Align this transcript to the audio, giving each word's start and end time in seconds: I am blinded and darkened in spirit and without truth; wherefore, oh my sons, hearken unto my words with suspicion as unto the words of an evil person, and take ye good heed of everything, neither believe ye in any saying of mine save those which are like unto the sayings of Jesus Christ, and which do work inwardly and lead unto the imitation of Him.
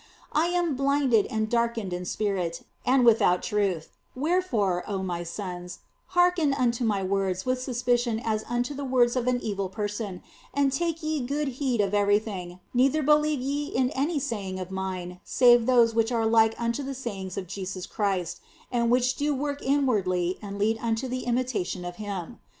I 0.33 0.47
am 0.47 0.73
blinded 0.75 1.27
and 1.27 1.47
darkened 1.47 1.93
in 1.93 2.05
spirit 2.05 2.63
and 2.87 3.05
without 3.05 3.43
truth; 3.43 3.89
wherefore, 4.15 4.83
oh 4.87 5.03
my 5.03 5.21
sons, 5.21 5.81
hearken 6.17 6.55
unto 6.55 6.83
my 6.83 7.03
words 7.03 7.45
with 7.45 7.61
suspicion 7.61 8.19
as 8.19 8.43
unto 8.49 8.73
the 8.73 8.83
words 8.83 9.15
of 9.15 9.27
an 9.27 9.39
evil 9.41 9.69
person, 9.69 10.23
and 10.55 10.73
take 10.73 11.03
ye 11.03 11.19
good 11.21 11.49
heed 11.49 11.81
of 11.81 11.93
everything, 11.93 12.59
neither 12.73 13.03
believe 13.03 13.41
ye 13.41 13.67
in 13.67 13.91
any 13.91 14.17
saying 14.17 14.59
of 14.59 14.71
mine 14.71 15.19
save 15.23 15.67
those 15.67 15.93
which 15.93 16.11
are 16.11 16.25
like 16.25 16.59
unto 16.59 16.81
the 16.81 16.95
sayings 16.95 17.37
of 17.37 17.45
Jesus 17.45 17.85
Christ, 17.85 18.39
and 18.71 18.89
which 18.89 19.13
do 19.13 19.35
work 19.35 19.61
inwardly 19.61 20.39
and 20.41 20.57
lead 20.57 20.79
unto 20.81 21.07
the 21.07 21.25
imitation 21.25 21.85
of 21.85 21.97
Him. 21.97 22.39